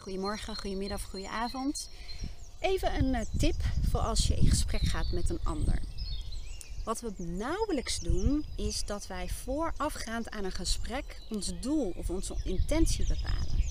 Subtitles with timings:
[0.00, 1.88] Goedemorgen, goedemiddag, goedenavond.
[2.60, 3.54] Even een eh, tip
[3.90, 5.78] voor als je in gesprek gaat met een ander.
[6.84, 12.36] Wat we nauwelijks doen, is dat wij voorafgaand aan een gesprek ons doel of onze
[12.44, 13.62] intentie bepalen.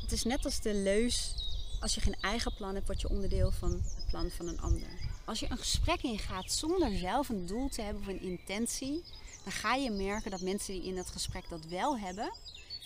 [0.00, 1.34] Het is net als de leus,
[1.80, 4.88] als je geen eigen plan hebt, word je onderdeel van het plan van een ander.
[5.24, 9.04] Als je een gesprek ingaat zonder zelf een doel te hebben of een intentie,
[9.44, 12.32] dan ga je merken dat mensen die in dat gesprek dat wel hebben,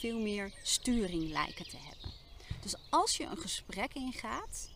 [0.04, 2.12] veel meer sturing lijken te hebben.
[2.60, 4.68] Dus als je een gesprek ingaat,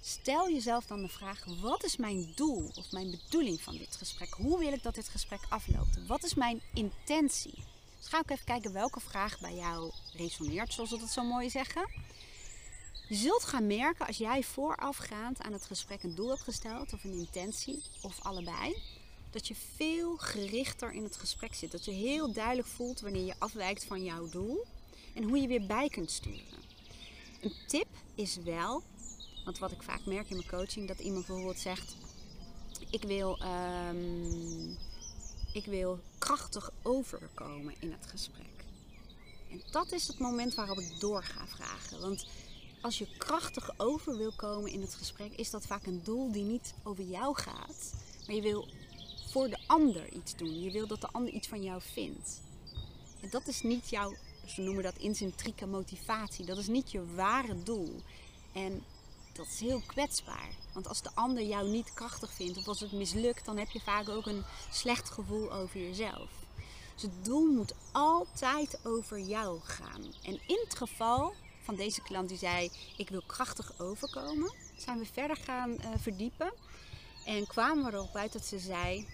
[0.00, 4.34] stel jezelf dan de vraag: wat is mijn doel of mijn bedoeling van dit gesprek?
[4.34, 6.06] Hoe wil ik dat dit gesprek afloopt?
[6.06, 7.54] Wat is mijn intentie?
[7.98, 11.50] Dus ga ook even kijken welke vraag bij jou resoneert, zoals we dat zo mooi
[11.50, 11.88] zeggen.
[13.08, 17.04] Je zult gaan merken als jij voorafgaand aan het gesprek een doel hebt gesteld of
[17.04, 18.82] een intentie of allebei,
[19.32, 21.70] dat je veel gerichter in het gesprek zit.
[21.70, 24.64] Dat je heel duidelijk voelt wanneer je afwijkt van jouw doel
[25.14, 26.60] en hoe je weer bij kunt sturen.
[27.40, 28.82] Een tip is wel,
[29.44, 31.96] want wat ik vaak merk in mijn coaching, dat iemand bijvoorbeeld zegt:
[32.90, 34.70] Ik wil, ehm,
[35.52, 38.64] ik wil krachtig overkomen in het gesprek.
[39.50, 42.00] En dat is het moment waarop ik door ga vragen.
[42.00, 42.26] Want
[42.80, 46.44] als je krachtig over wil komen in het gesprek, is dat vaak een doel die
[46.44, 47.94] niet over jou gaat.
[48.26, 48.68] Maar je wil
[49.72, 50.60] ander iets doen.
[50.60, 52.40] Je wil dat de ander iets van jou vindt.
[53.20, 54.14] En dat is niet jouw,
[54.46, 56.44] ze noemen dat intrinsieke motivatie.
[56.46, 58.02] Dat is niet je ware doel.
[58.52, 58.84] En
[59.32, 60.50] dat is heel kwetsbaar.
[60.72, 63.80] Want als de ander jou niet krachtig vindt of als het mislukt, dan heb je
[63.80, 66.30] vaak ook een slecht gevoel over jezelf.
[66.94, 70.02] Dus het doel moet altijd over jou gaan.
[70.22, 75.06] En in het geval van deze klant die zei: Ik wil krachtig overkomen, zijn we
[75.12, 76.52] verder gaan uh, verdiepen.
[77.24, 79.06] En kwamen we erop uit dat ze zei: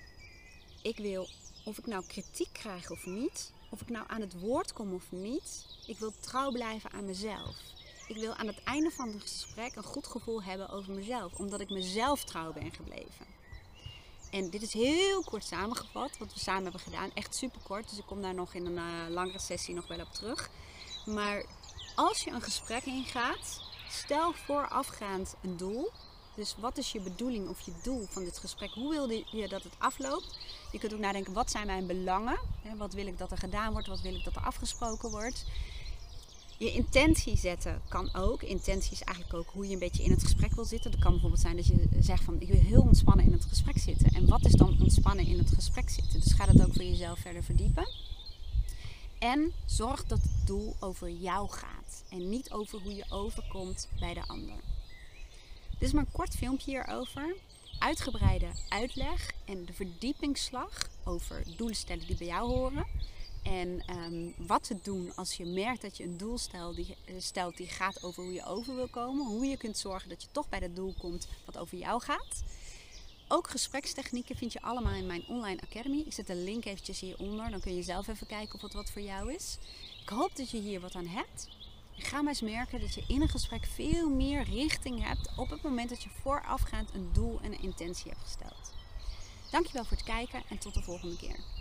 [0.83, 1.29] Ik wil,
[1.65, 5.05] of ik nou kritiek krijg of niet, of ik nou aan het woord kom of
[5.11, 7.57] niet, ik wil trouw blijven aan mezelf.
[8.09, 11.61] Ik wil aan het einde van het gesprek een goed gevoel hebben over mezelf, omdat
[11.61, 13.27] ik mezelf trouw ben gebleven.
[14.31, 17.11] En dit is heel kort samengevat, wat we samen hebben gedaan.
[17.15, 20.01] Echt super kort, dus ik kom daar nog in een uh, langere sessie nog wel
[20.01, 20.51] op terug.
[21.07, 21.45] Maar
[21.95, 25.91] als je een gesprek ingaat, stel voorafgaand een doel.
[26.39, 28.71] Dus wat is je bedoeling of je doel van dit gesprek?
[28.71, 30.39] Hoe wil je dat het afloopt?
[30.73, 32.39] Je kunt ook nadenken, wat zijn mijn belangen?
[32.77, 33.87] Wat wil ik dat er gedaan wordt?
[33.87, 35.45] Wat wil ik dat er afgesproken wordt?
[36.59, 38.43] Je intentie zetten kan ook.
[38.43, 40.91] Intentie is eigenlijk ook hoe je een beetje in het gesprek wil zitten.
[40.91, 43.79] Dat kan bijvoorbeeld zijn dat je zegt van ik wil heel ontspannen in het gesprek
[43.79, 44.11] zitten.
[44.15, 46.21] En wat is dan ontspannen in het gesprek zitten?
[46.21, 47.89] Dus ga dat ook voor jezelf verder verdiepen.
[49.19, 54.15] En zorg dat het doel over jou gaat en niet over hoe je overkomt bij
[54.15, 54.57] de ander.
[55.79, 57.37] Dit is maar een kort filmpje hierover.
[57.79, 62.87] Uitgebreide uitleg en de verdiepingsslag over doelen stellen die bij jou horen.
[63.43, 67.57] En um, wat te doen als je merkt dat je een doel stelt die, stelt
[67.57, 69.27] die gaat over hoe je over wil komen.
[69.27, 72.43] Hoe je kunt zorgen dat je toch bij dat doel komt wat over jou gaat.
[73.29, 75.99] Ook gesprekstechnieken vind je allemaal in mijn online academy.
[75.99, 77.51] Ik zet de link eventjes hieronder.
[77.51, 79.59] Dan kun je zelf even kijken of het wat voor jou is.
[80.03, 81.49] Ik hoop dat je hier wat aan hebt.
[81.99, 85.51] En ga maar eens merken dat je in een gesprek veel meer richting hebt op
[85.51, 88.75] het moment dat je voorafgaand een doel en een intentie hebt gesteld.
[89.51, 91.58] Dankjewel voor het kijken en tot de volgende keer.